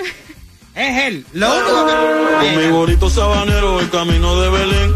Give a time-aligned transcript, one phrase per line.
[0.77, 1.27] Es él.
[1.33, 1.92] Lo único que.
[2.55, 4.92] Con mi bonito sabanero, el camino de Belén,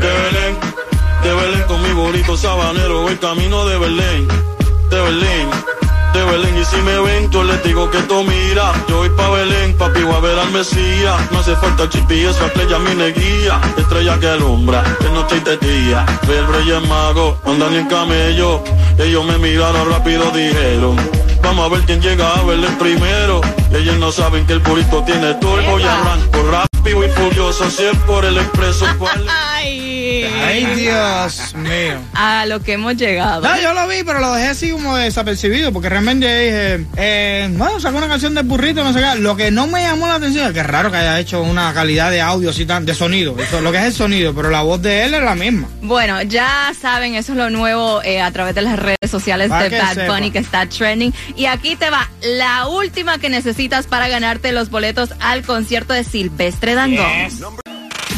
[0.00, 0.58] de Belén,
[1.22, 4.28] de Belén, con mi bonito sabanero, el camino de Belén,
[4.88, 5.50] de Belén,
[6.14, 6.58] de Belén.
[6.58, 10.02] Y si me ven, yo les digo que tú mira, yo voy pa' Belén, papi,
[10.02, 11.30] voy a ver al Mesías.
[11.30, 15.56] No hace falta el GPS, estrella mi neguía, estrella que alumbra, de noche y de
[15.58, 16.06] día.
[16.26, 18.64] Ve el rey mago, andan en camello,
[18.98, 20.96] ellos me miraron rápido, dijeron.
[21.42, 23.40] Vamos a ver quién llega a verle primero.
[23.72, 27.70] Ellos no saben que el burrito tiene turbo y arranco rápido y furioso.
[27.70, 29.26] Si es por el expreso, ¿cuál?
[30.44, 31.98] Ay, Dios mío.
[32.14, 33.42] A lo que hemos llegado.
[33.42, 37.80] No, yo lo vi, pero lo dejé así como desapercibido, porque realmente dije, eh, bueno,
[37.80, 39.20] sacó una canción de burrito, no sé qué.
[39.20, 41.72] Lo que no me llamó la atención es que es raro que haya hecho una
[41.72, 43.36] calidad de audio así tan, de sonido.
[43.38, 45.68] Eso, lo que es el sonido, pero la voz de él es la misma.
[45.82, 49.68] Bueno, ya saben, eso es lo nuevo eh, a través de las redes sociales Para
[49.68, 50.14] de Bad sepa.
[50.14, 51.14] Bunny que está trending.
[51.36, 56.04] Y aquí te va la última que necesitas para ganarte los boletos al concierto de
[56.04, 57.60] Silvestre Dangón.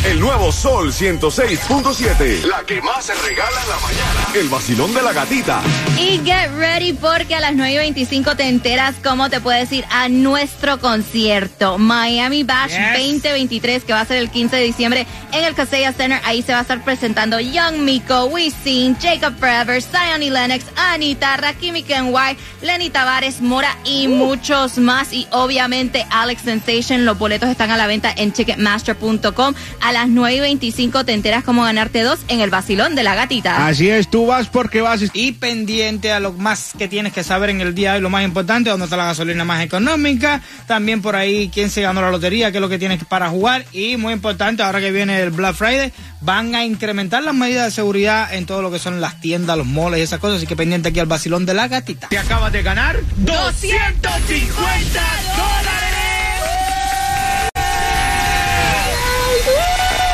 [0.04, 2.42] El nuevo Sol 106.7.
[2.46, 4.26] La que más se regala en la mañana.
[4.34, 5.62] El vacilón de la gatita.
[5.96, 9.84] Y get ready porque a las 9 y 25 te enteras cómo te puedes ir
[9.90, 13.22] a nuestro concierto Miami Bash Yes.
[13.22, 16.20] 2023 que va a ser el 15 de diciembre en el Casella Center.
[16.24, 21.36] Ahí se va a estar presentando Young Miko, Wisin, Jacob Forever, Zion y Lennox, Anita,
[21.36, 25.12] Rakimi Kenway, Lenny Tavares, Mora y muchos más.
[25.12, 27.04] Y obviamente Alex Sensation.
[27.04, 29.54] Los boletos están a la venta en Ticketmaster.com.
[29.92, 33.14] A las 9 y 25 te enteras cómo ganarte dos en el vacilón de la
[33.14, 33.66] gatita.
[33.66, 35.02] Así es, tú vas porque vas.
[35.12, 38.08] Y pendiente a lo más que tienes que saber en el día de hoy, lo
[38.08, 42.10] más importante, dónde está la gasolina más económica, también por ahí quién se ganó la
[42.10, 45.28] lotería, qué es lo que tienes para jugar y muy importante, ahora que viene el
[45.28, 45.92] Black Friday,
[46.22, 49.66] van a incrementar las medidas de seguridad en todo lo que son las tiendas, los
[49.66, 52.08] moles y esas cosas, así que pendiente aquí al vacilón de la gatita.
[52.08, 55.02] Te acabas de ganar 250
[55.36, 55.81] dólares.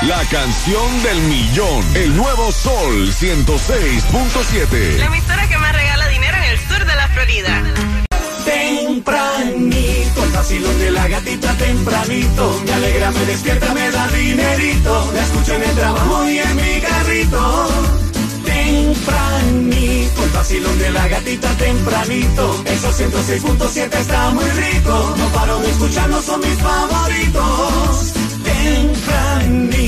[0.03, 1.85] La canción del millón.
[1.97, 5.05] El nuevo Sol 106.7.
[5.05, 7.65] emisora que más regala dinero en el sur de la Florida.
[8.45, 12.63] Tempranito, el vacilón de la gatita tempranito.
[12.65, 15.11] Me alegra, me despierta, me da dinerito.
[15.13, 17.69] Me escucho en el trabajo y en mi carrito.
[18.45, 22.63] Tempranito, el vacilón de la gatita tempranito.
[22.67, 25.15] Esos 106.7 está muy rico.
[25.19, 28.13] No paro de escucharlo, son mis favoritos.
[28.45, 29.88] Tempranito.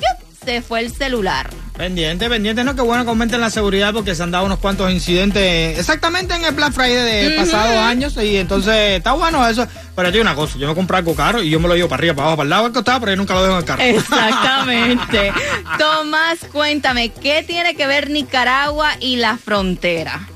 [0.44, 1.50] se fue el celular.
[1.76, 5.78] Pendiente, pendiente, no, que bueno comenten la seguridad porque se han dado unos cuantos incidentes
[5.78, 9.66] exactamente en el Black Friday de pasados años y entonces está bueno eso.
[9.96, 12.00] Pero yo una cosa, yo me compré algo caro y yo me lo llevo para
[12.00, 13.64] arriba, para abajo, para el lado, al costado, pero yo nunca lo dejo en el
[13.64, 13.82] carro.
[13.82, 15.32] Exactamente.
[15.78, 20.28] Tomás, cuéntame, ¿qué tiene que ver Nicaragua y la frontera?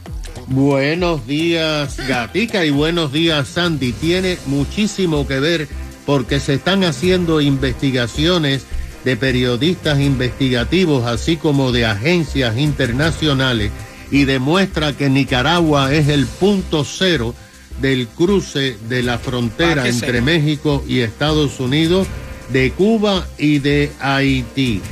[0.49, 3.93] Buenos días, Gatica, y buenos días, Sandy.
[3.93, 5.69] Tiene muchísimo que ver
[6.07, 8.65] porque se están haciendo investigaciones
[9.07, 13.71] de periodistas investigativos, así como de agencias internacionales,
[14.11, 17.33] y demuestra que Nicaragua es el punto cero
[17.81, 22.09] del cruce de la frontera entre México y Estados Unidos,
[22.53, 24.83] de Cuba y de Haití.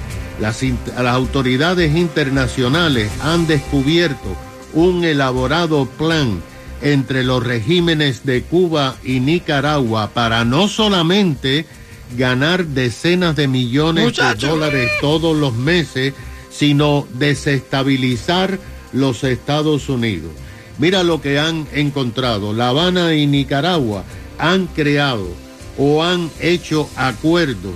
[0.41, 4.37] Las, las autoridades internacionales han descubierto
[4.75, 6.41] un elaborado plan
[6.83, 11.67] entre los regímenes de Cuba y Nicaragua para no solamente
[12.17, 16.15] ganar decenas de millones de dólares todos los meses,
[16.51, 18.59] sino desestabilizar
[18.93, 20.33] los Estados Unidos.
[20.79, 22.53] Mira lo que han encontrado.
[22.53, 24.05] La Habana y Nicaragua
[24.39, 25.29] han creado
[25.79, 27.75] o han hecho acuerdos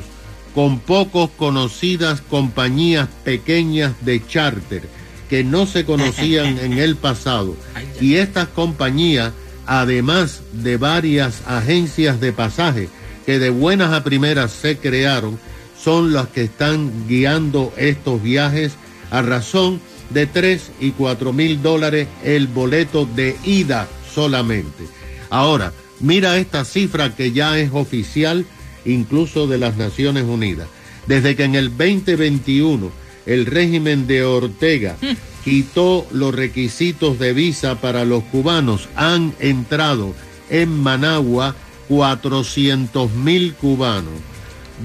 [0.55, 4.89] con pocos conocidas compañías pequeñas de charter
[5.29, 7.55] que no se conocían en el pasado.
[8.01, 9.33] Y estas compañías,
[9.67, 12.89] además de varias agencias de pasaje,
[13.29, 15.39] que de buenas a primeras se crearon
[15.79, 18.73] son las que están guiando estos viajes
[19.11, 24.85] a razón de 3 y 4 mil dólares el boleto de ida solamente.
[25.29, 28.47] Ahora, mira esta cifra que ya es oficial
[28.87, 30.69] incluso de las Naciones Unidas.
[31.07, 32.91] Desde que en el 2021
[33.27, 35.45] el régimen de Ortega mm.
[35.45, 40.15] quitó los requisitos de visa para los cubanos, han entrado
[40.49, 41.55] en Managua
[41.89, 44.15] 400 mil cubanos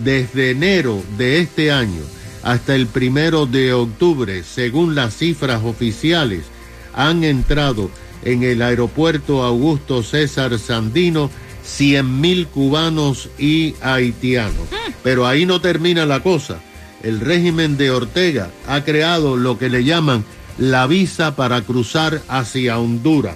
[0.03, 2.01] desde enero de este año
[2.43, 6.43] hasta el primero de octubre, según las cifras oficiales,
[6.93, 7.89] han entrado
[8.23, 11.29] en el aeropuerto Augusto César Sandino
[11.63, 14.67] 100 mil cubanos y haitianos.
[15.03, 16.59] Pero ahí no termina la cosa.
[17.01, 20.23] El régimen de Ortega ha creado lo que le llaman
[20.57, 23.35] la visa para cruzar hacia Honduras.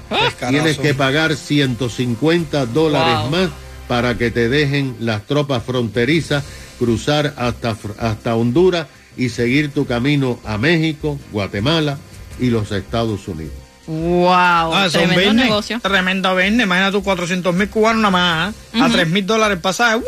[0.50, 3.50] Tienes que pagar 150 dólares más
[3.88, 6.44] para que te dejen las tropas fronterizas
[6.78, 11.98] cruzar hasta, hasta Honduras y seguir tu camino a México, Guatemala
[12.40, 13.54] y los Estados Unidos.
[13.88, 15.80] Wow, ah, tremendo negocio.
[15.80, 16.64] Tremendo vende.
[16.64, 18.82] Imagina tú 400 mil cubanos nada más, ¿eh?
[18.82, 20.02] a 3 mil dólares pasaje.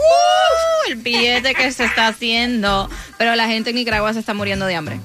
[0.89, 2.89] el billete que se está haciendo.
[3.17, 4.99] Pero la gente en Nicaragua se está muriendo de hambre.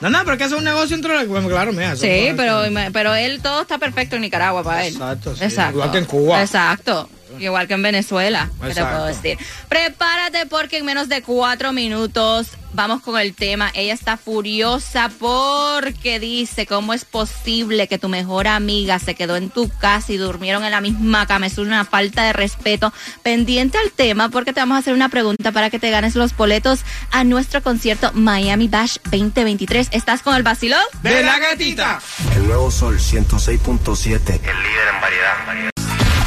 [0.00, 1.26] No, no, pero que es un negocio entre los...
[1.26, 1.96] Bueno, claro, mira.
[1.96, 2.62] Sí, pero,
[2.92, 4.92] pero él todo está perfecto en Nicaragua para él.
[4.92, 5.44] Exacto, sí.
[5.44, 5.72] Exacto.
[5.78, 6.42] Igual que en Cuba.
[6.42, 7.08] Exacto.
[7.38, 9.38] Igual que en Venezuela, ¿qué te puedo decir?
[9.68, 13.70] Prepárate porque en menos de cuatro minutos vamos con el tema.
[13.74, 19.50] Ella está furiosa porque dice, ¿cómo es posible que tu mejor amiga se quedó en
[19.50, 21.46] tu casa y durmieron en la misma cama?
[21.46, 22.92] Es una falta de respeto.
[23.22, 26.36] Pendiente al tema porque te vamos a hacer una pregunta para que te ganes los
[26.36, 29.88] boletos a nuestro concierto Miami Bash 2023.
[29.92, 30.82] ¿Estás con el vacilón?
[31.02, 32.00] De la gatita.
[32.36, 34.10] El nuevo Sol 106.7.
[34.12, 35.75] El líder en variedad.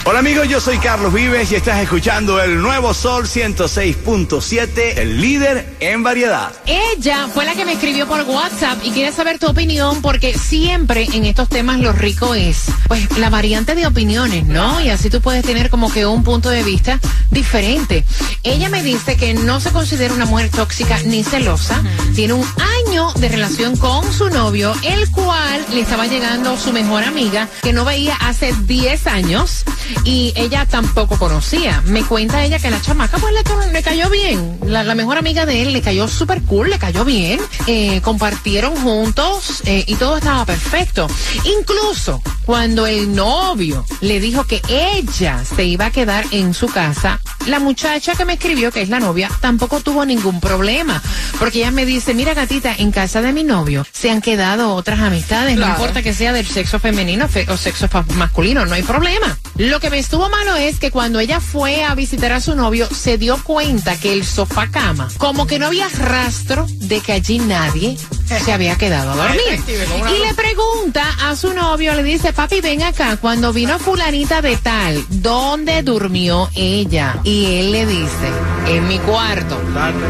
[0.09, 5.77] Hola amigos, yo soy Carlos Vives y estás escuchando el nuevo Sol 106.7, el líder
[5.79, 6.51] en variedad.
[6.65, 11.07] Ella fue la que me escribió por WhatsApp y quiere saber tu opinión porque siempre
[11.13, 14.81] en estos temas lo rico es pues la variante de opiniones, ¿no?
[14.81, 16.99] Y así tú puedes tener como que un punto de vista
[17.29, 18.03] diferente.
[18.41, 21.83] Ella me dice que no se considera una mujer tóxica ni celosa,
[22.15, 22.47] tiene un
[22.89, 27.85] de relación con su novio, el cual le estaba llegando su mejor amiga que no
[27.85, 29.63] veía hace 10 años
[30.05, 31.83] y ella tampoco conocía.
[31.85, 33.31] Me cuenta ella que la chamaca pues
[33.71, 34.57] le, cayó bien.
[34.65, 37.39] La, la, mejor amiga de él le cayó súper cool, le cayó bien.
[37.67, 41.07] Eh, compartieron juntos eh, y todo estaba perfecto.
[41.43, 47.19] Incluso cuando el novio le dijo que ella se iba a quedar en su casa,
[47.45, 51.01] la muchacha que me escribió, que es la novia, tampoco tuvo ningún problema.
[51.37, 54.99] Porque ella me dice, mira gatita, en casa de mi novio se han quedado otras
[54.99, 55.73] amistades, claro.
[55.73, 59.37] no importa que sea del sexo femenino o sexo masculino, no hay problema.
[59.57, 62.87] Lo que me estuvo malo es que cuando ella fue a visitar a su novio,
[62.89, 67.39] se dio cuenta que el sofá cama, como que no había rastro de que allí
[67.39, 67.97] nadie
[68.37, 69.63] se había quedado a dormir.
[69.67, 74.57] Y le pregunta a su novio, le dice, papi, ven acá, cuando vino fulanita de
[74.57, 77.19] tal, ¿dónde durmió ella?
[77.23, 78.29] Y él le dice,
[78.67, 79.59] en mi cuarto.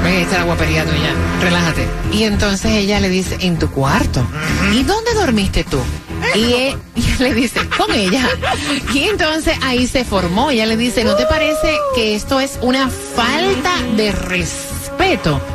[0.04, 1.88] Ven, esta es la guapería tuya, relájate.
[2.12, 4.26] Y entonces ella le dice, en tu cuarto.
[4.74, 5.80] ¿Y dónde dormiste tú?
[6.36, 8.28] Y él, y él, le dice, con ella.
[8.94, 10.52] Y entonces ahí se formó.
[10.52, 14.79] Ella le dice, ¿no te parece que esto es una falta de respeto?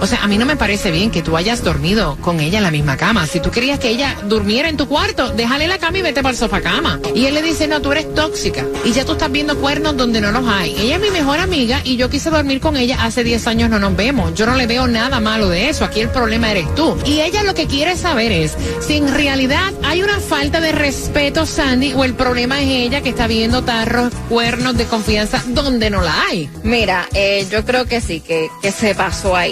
[0.00, 2.64] O sea, a mí no me parece bien que tú hayas dormido con ella en
[2.64, 3.24] la misma cama.
[3.28, 6.32] Si tú querías que ella durmiera en tu cuarto, déjale la cama y vete para
[6.32, 6.98] el sofá cama.
[7.14, 8.66] Y él le dice, no, tú eres tóxica.
[8.84, 10.74] Y ya tú estás viendo cuernos donde no los hay.
[10.76, 13.78] Ella es mi mejor amiga y yo quise dormir con ella hace 10 años, no
[13.78, 14.34] nos vemos.
[14.34, 15.84] Yo no le veo nada malo de eso.
[15.84, 16.98] Aquí el problema eres tú.
[17.06, 21.46] Y ella lo que quiere saber es si en realidad hay una falta de respeto,
[21.46, 26.02] Sandy, o el problema es ella que está viendo tarros, cuernos de confianza donde no
[26.02, 26.50] la hay.
[26.64, 29.43] Mira, eh, yo creo que sí, que, que se pasó ahí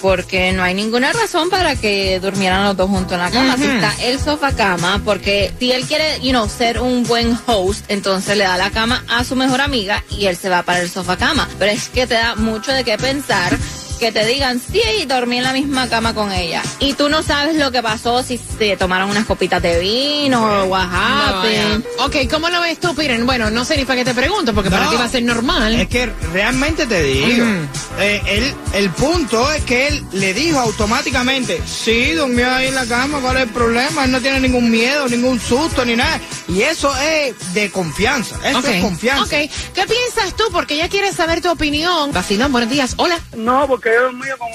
[0.00, 3.54] porque no hay ninguna razón para que durmieran los dos juntos en la cama.
[3.54, 3.62] Uh -huh.
[3.62, 7.84] Si está el sofá cama, porque si él quiere, you know, ser un buen host,
[7.88, 10.90] entonces le da la cama a su mejor amiga y él se va para el
[10.90, 11.48] sofá cama.
[11.58, 13.56] Pero es que te da mucho de qué pensar
[13.98, 16.62] que te digan, sí, dormí en la misma cama con ella.
[16.78, 20.64] Y tú no sabes lo que pasó, si se tomaron unas copitas de vino o
[20.66, 21.84] what happened.
[21.98, 23.26] No, ok, ¿cómo lo ves tú, Piren?
[23.26, 25.22] Bueno, no sé ni para qué te pregunto, porque no, para ti va a ser
[25.22, 25.74] normal.
[25.74, 27.68] Es que realmente te digo, mm.
[27.98, 32.86] eh, él, el punto es que él le dijo automáticamente, sí, durmió ahí en la
[32.86, 34.04] cama, ¿cuál es el problema?
[34.04, 36.20] Él no tiene ningún miedo, ningún susto, ni nada.
[36.48, 38.76] Y eso es de confianza, eso okay.
[38.76, 39.22] es confianza.
[39.22, 40.44] Ok, ¿qué piensas tú?
[40.52, 42.12] Porque ella quiere saber tu opinión.
[42.12, 43.18] Vacilón, buenos días, hola.
[43.36, 44.48] No, porque yo dormía con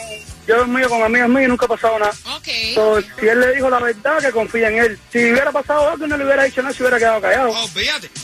[0.48, 2.14] yo dormía con amigas mías y nunca ha pasado nada.
[2.38, 2.74] Okay.
[2.74, 5.00] So, si él le dijo la verdad, que confía en él.
[5.12, 7.54] Si hubiera pasado algo, no le hubiera dicho nada, se hubiera quedado callado.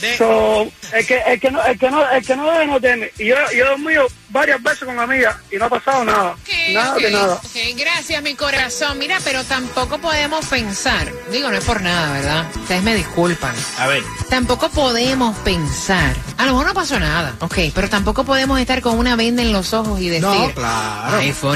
[0.01, 0.17] De...
[0.17, 3.11] So, el que, el que no, el que no, el que no debe no teme.
[3.17, 6.35] Y yo, yo he dormido varias veces con amigas y no ha pasado nada.
[6.41, 7.05] Okay, nada okay.
[7.05, 7.33] de nada.
[7.35, 8.97] Ok, gracias, mi corazón.
[8.97, 11.11] Mira, pero tampoco podemos pensar.
[11.31, 12.45] Digo, no es por nada, ¿verdad?
[12.55, 13.55] Ustedes me disculpan.
[13.77, 14.03] A ver.
[14.29, 16.15] Tampoco podemos pensar.
[16.37, 17.35] A lo mejor no pasó nada.
[17.39, 20.27] Ok, pero tampoco podemos estar con una venda en los ojos y decir.
[20.27, 21.17] No, claro.
[21.17, 21.51] Ay, fue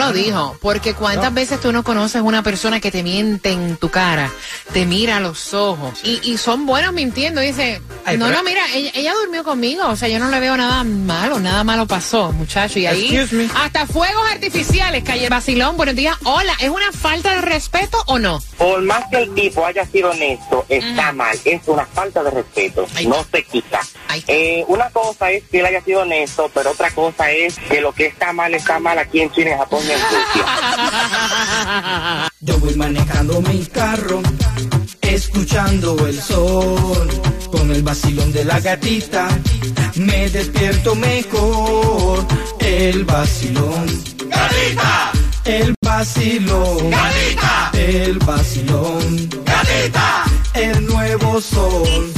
[0.00, 0.56] lo dijo.
[0.60, 1.34] Porque cuántas no.
[1.36, 4.30] veces tú no conoces una persona que te miente en tu cara,
[4.72, 7.40] te mira a los ojos y, y son buenos mintiendo.
[7.40, 8.38] Dice, Ay, no, pero...
[8.38, 9.86] no, mira, ella, ella, durmió conmigo.
[9.88, 12.78] O sea, yo no le veo nada malo, nada malo pasó, muchacho.
[12.78, 13.16] Y ahí
[13.54, 15.76] hasta fuegos artificiales, calle Basilón.
[15.76, 16.16] Buenos días.
[16.24, 18.42] Hola, ¿es una falta de respeto o no?
[18.58, 21.14] Por más que el tipo haya sido honesto, está -huh.
[21.14, 21.38] mal.
[21.44, 22.86] Es una falta de respeto.
[22.94, 23.80] Ay, no se quita.
[24.26, 27.92] Eh, una cosa es que él haya sido honesto, pero otra cosa es que lo
[27.92, 29.80] que está mal está mal aquí en China, en Japón
[32.40, 34.22] Yo voy manejando mi carro,
[35.00, 37.08] escuchando el sol,
[37.50, 39.28] con el vacilón de la gatita,
[39.96, 42.26] me despierto mejor.
[42.60, 43.86] El vacilón.
[44.28, 45.12] ¡Gatita!
[45.44, 46.90] El vacilón.
[46.90, 47.70] ¡Gatita!
[47.74, 49.28] El vacilón.
[49.44, 50.24] ¡Gatita!
[50.54, 52.12] El nuevo sol.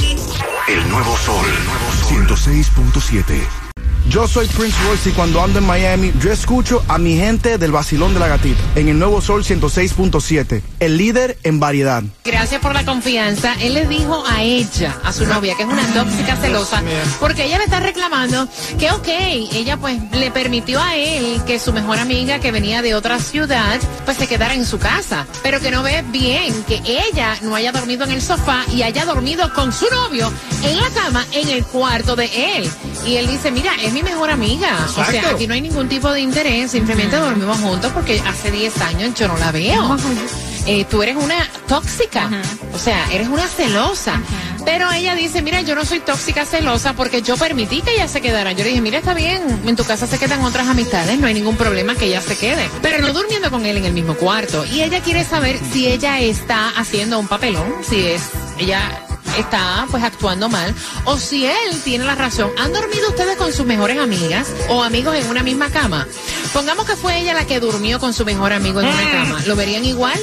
[0.67, 1.45] El nuevo sol.
[1.45, 2.27] El nuevo sol.
[2.27, 3.72] 106.7.
[4.09, 7.71] Yo soy Prince Royce y cuando ando en Miami, yo escucho a mi gente del
[7.71, 12.03] Basilón de la Gatita en el Nuevo Sol 106.7, el líder en variedad.
[12.25, 13.55] Gracias por la confianza.
[13.61, 16.83] Él le dijo a ella, a su novia, que es una tóxica celosa,
[17.19, 21.71] porque ella le está reclamando que, ok, ella pues le permitió a él que su
[21.71, 25.71] mejor amiga que venía de otra ciudad, pues se quedara en su casa, pero que
[25.71, 29.71] no ve bien que ella no haya dormido en el sofá y haya dormido con
[29.71, 30.31] su novio
[30.63, 32.69] en la cama en el cuarto de él.
[33.05, 34.69] Y él dice, mira, es mi mejor amiga.
[34.87, 35.01] Exacto.
[35.01, 36.71] O sea, aquí no hay ningún tipo de interés.
[36.71, 39.97] Simplemente dormimos juntos porque hace 10 años yo no la veo.
[40.65, 42.29] eh, tú eres una tóxica,
[42.73, 44.21] o sea, eres una celosa.
[44.65, 48.21] Pero ella dice, mira, yo no soy tóxica celosa porque yo permití que ella se
[48.21, 48.53] quedara.
[48.53, 51.33] Yo le dije, mira, está bien, en tu casa se quedan otras amistades, no hay
[51.33, 52.69] ningún problema que ella se quede.
[52.81, 54.65] Pero no durmiendo con él en el mismo cuarto.
[54.65, 58.21] Y ella quiere saber si ella está haciendo un papelón, si es,
[58.57, 59.02] ella
[59.37, 60.73] está pues actuando mal
[61.05, 62.51] o si él tiene la razón.
[62.57, 66.07] ¿Han dormido ustedes con sus mejores amigas o amigos en una misma cama?
[66.53, 69.41] Pongamos que fue ella la que durmió con su mejor amigo en una cama.
[69.47, 70.19] ¿Lo verían igual?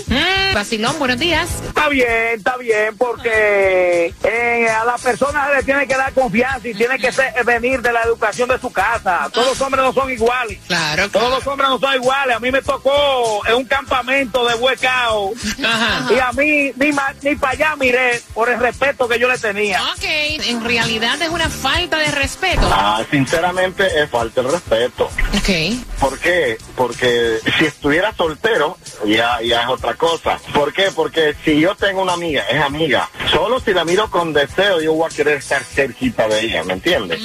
[0.55, 1.49] Vacilón, buenos días.
[1.67, 2.07] Está bien,
[2.37, 6.99] está bien, porque eh, a la persona se le tiene que dar confianza y tiene
[6.99, 9.29] que ser- venir de la educación de su casa.
[9.33, 10.59] Todos los hombres no son iguales.
[10.69, 11.09] Claro.
[11.11, 12.37] Todos los hombres no son iguales.
[12.37, 15.33] A mí me tocó en un campamento de huecao.
[15.65, 16.13] Ajá.
[16.15, 16.91] Y a mí ni,
[17.23, 19.83] ni para allá miré por el respeto que yo le tenía.
[19.93, 22.69] Ok, en realidad es una falta de respeto.
[22.73, 25.07] Ah, sinceramente es falta de respeto.
[25.37, 25.99] Ok.
[25.99, 26.59] ¿Por qué?
[26.77, 30.39] Porque si estuviera soltero, ya, ya es otra cosa.
[30.55, 30.91] ¿Por qué?
[30.95, 33.09] Porque si yo tengo una amiga, es amiga.
[33.31, 36.75] Solo si la miro con deseo, yo voy a querer estar cerquita de ella, ¿me
[36.75, 37.21] entiendes?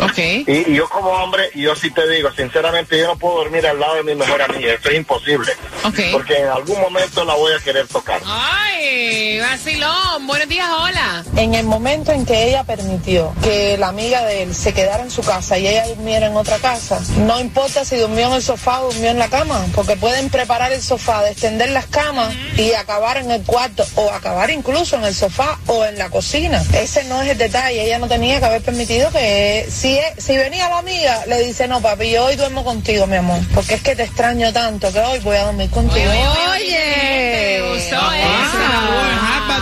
[0.00, 0.18] Ok.
[0.18, 3.78] Y, y yo como hombre, yo sí te digo, sinceramente, yo no puedo dormir al
[3.80, 4.72] lado de mi mejor amiga.
[4.74, 5.52] Eso es imposible.
[5.84, 6.00] Ok.
[6.12, 8.20] Porque en algún momento la voy a querer tocar.
[8.24, 11.24] Ay, vacilón, buenos días, hola.
[11.36, 15.10] En el momento en que ella permitió que la amiga de él se quedara en
[15.10, 18.80] su casa y ella durmiera en otra casa, no importa si durmió en el sofá
[18.82, 23.16] o durmió en la cama, porque pueden preparar el sofá, extender las camas y acabar
[23.18, 26.62] en el cuarto o acabar incluso en el sofá o en la cocina.
[26.74, 30.68] Ese no es el detalle, ella no tenía que haber permitido que si, si venía
[30.68, 33.94] la amiga, le dice, no papi, yo hoy duermo contigo, mi amor, porque es que
[33.94, 36.10] te extraño tanto que hoy voy a dormir contigo.
[36.54, 37.62] Oye,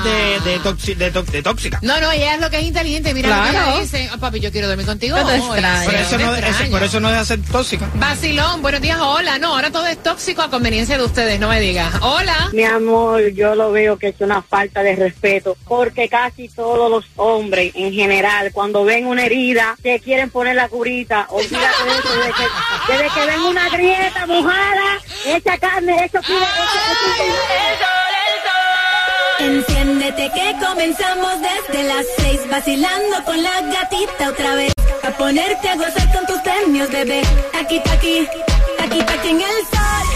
[0.04, 1.78] de, de, toxi- de, to- de tóxica.
[1.82, 3.14] No, no, ella es lo que es inteligente.
[3.14, 3.70] Mira lo que Claro.
[3.70, 4.08] ella dice.
[4.12, 5.16] "Ah, papi, yo quiero dormir contigo.
[5.16, 5.38] Yo te hoy".
[5.40, 5.84] extraño.
[5.86, 7.88] Por eso Te no- eso- por eso no deja ser tóxica.
[7.94, 9.38] Vacilón, buenos días, hola.
[9.38, 11.90] No, ahora todo es tóxico a conveniencia de ustedes, no me digas.
[12.02, 12.50] Hola.
[12.52, 17.06] Mi amor, yo lo veo que es una falta de respeto, porque casi todos los
[17.16, 21.26] hombres en general, cuando ven una herida, se quieren poner la curita.
[21.30, 26.46] Olvídate de eso, desde que, desde que ven una grieta mojada, echa carne, eso quiere,
[29.40, 34.72] Enciéndete que comenzamos desde las seis vacilando con la gatita otra vez.
[35.02, 37.22] A ponerte a gozar con tus premios, bebé.
[37.60, 38.26] Aquí, aquí,
[38.78, 40.06] aquí, aquí en el sol.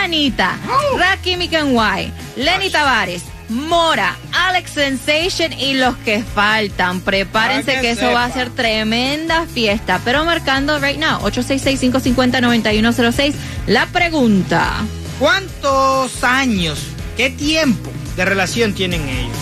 [0.00, 0.56] Anita,
[0.96, 3.22] Rakim Kenway, Lenny Tavares.
[3.48, 7.00] Mora, Alex Sensation y los que faltan.
[7.00, 10.00] Prepárense Para que, que eso va a ser tremenda fiesta.
[10.04, 13.34] Pero marcando right now, 866-550-9106,
[13.66, 14.72] la pregunta.
[15.18, 16.78] ¿Cuántos años,
[17.16, 19.36] qué tiempo de relación tienen ellos?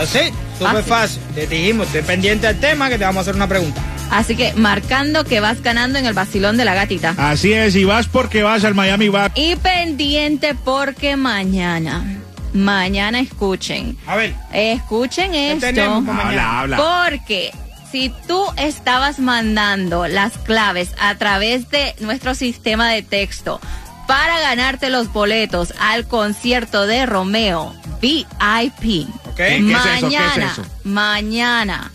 [0.00, 0.18] Así,
[0.58, 1.20] súper fácil.
[1.34, 3.80] Te dijimos, dependiente del tema, que te vamos a hacer una pregunta.
[4.10, 7.14] Así que marcando que vas ganando en el vacilón de la gatita.
[7.16, 9.32] Así es, y vas porque vas al Miami Bar.
[9.34, 12.04] Y pendiente porque mañana,
[12.52, 13.96] mañana escuchen.
[14.06, 14.34] A ver.
[14.52, 15.66] Escuchen esto.
[15.66, 16.76] Habla, habla.
[16.76, 17.52] Porque
[17.90, 23.60] si tú estabas mandando las claves a través de nuestro sistema de texto
[24.06, 28.80] para ganarte los boletos al concierto de Romeo VIP.
[28.80, 29.26] ¿Qué es eso?
[29.36, 30.64] ¿Qué es Mañana, eso?
[30.84, 31.92] mañana.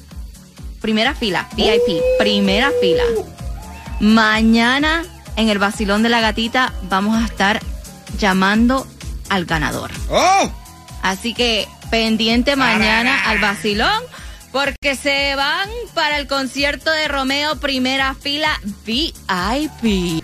[0.82, 3.04] Primera fila, VIP, primera fila.
[4.00, 5.04] Mañana
[5.36, 7.62] en el vacilón de la gatita vamos a estar
[8.20, 8.86] llamando
[9.34, 9.90] al ganador.
[10.10, 10.52] ¡Oh!
[11.02, 14.04] Así que pendiente mañana al vacilón
[14.52, 20.24] porque se van para el concierto de Romeo primera fila VIP.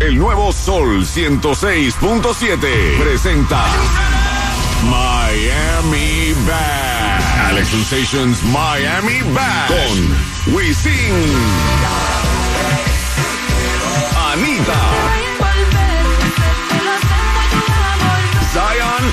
[0.00, 3.66] El nuevo Sol 106.7 presenta
[4.84, 7.48] Miami Bad.
[7.50, 11.14] Alex Sensations Miami Bad con Wisin,
[14.32, 15.25] Anita,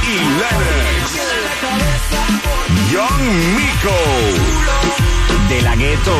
[0.05, 1.11] y Lennox,
[2.91, 3.23] Young
[3.55, 3.97] Miko,
[5.49, 6.15] De la gueto.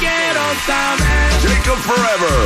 [0.00, 1.28] quiero saber.
[1.42, 2.38] Jacob Forever,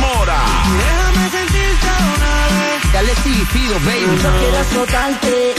[0.00, 0.42] Mora.
[0.78, 2.92] Déjame sentirte una vez.
[2.92, 4.20] Dale sí, pido, baby.
[4.22, 5.54] Yo quiero azotarte,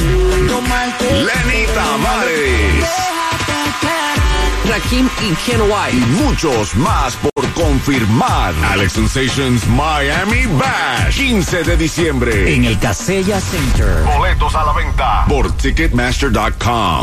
[0.47, 1.05] tomarte.
[1.23, 3.12] Lenny Tavares.
[4.69, 5.97] Rakim y Ken White.
[5.97, 8.53] Y muchos más por confirmar.
[8.71, 11.17] Alex Sensations Miami Bash.
[11.17, 12.55] 15 de diciembre.
[12.55, 14.03] En el Casella Center.
[14.03, 16.83] Boletos a la venta por Ticketmaster.com.